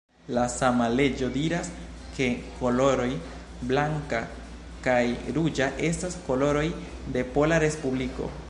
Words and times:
La 0.35 0.43
sama 0.51 0.85
leĝo 0.99 1.27
diras, 1.35 1.69
ke 2.15 2.29
koloroj 2.61 3.07
blanka 3.73 4.23
kaj 4.87 4.99
ruĝa 5.39 5.71
estas 5.91 6.21
koloroj 6.31 6.67
de 7.17 7.29
Pola 7.37 7.65
Respubliko. 7.67 8.31